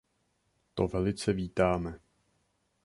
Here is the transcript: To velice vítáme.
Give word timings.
To 0.73 0.87
velice 0.87 1.33
vítáme. 1.33 1.99